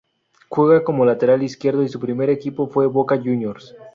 Juega 0.49 0.83
como 0.83 1.05
lateral 1.05 1.43
izquierdo 1.43 1.83
y 1.83 1.87
su 1.87 1.99
primer 1.99 2.31
equipo 2.31 2.65
fue 2.65 2.87
Boca 2.87 3.15
Juniors. 3.17 3.75